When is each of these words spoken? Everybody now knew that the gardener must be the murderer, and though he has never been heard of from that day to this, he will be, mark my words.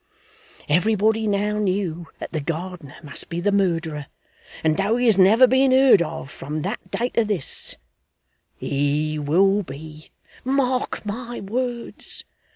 Everybody 0.67 1.27
now 1.27 1.59
knew 1.59 2.07
that 2.17 2.31
the 2.31 2.39
gardener 2.41 2.95
must 3.03 3.29
be 3.29 3.39
the 3.39 3.51
murderer, 3.51 4.07
and 4.63 4.75
though 4.75 4.97
he 4.97 5.05
has 5.05 5.15
never 5.19 5.45
been 5.45 5.71
heard 5.71 6.01
of 6.01 6.31
from 6.31 6.63
that 6.63 6.89
day 6.89 7.09
to 7.09 7.23
this, 7.23 7.77
he 8.55 9.19
will 9.19 9.61
be, 9.61 10.09
mark 10.43 11.05
my 11.05 11.39
words. 11.39 12.23